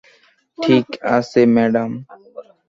ঠিক 0.57 0.85
আছে 1.11 1.41
ম্যাডাম। 1.55 1.91